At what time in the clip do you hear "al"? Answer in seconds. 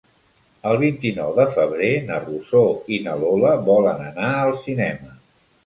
4.43-4.59